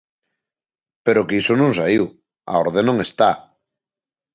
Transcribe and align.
Pero 1.05 1.19
é 1.23 1.25
que 1.27 1.37
iso 1.41 1.53
non 1.57 1.71
saíu; 1.77 2.05
a 2.51 2.53
orde 2.63 2.81
non 2.87 2.97
está. 3.07 3.29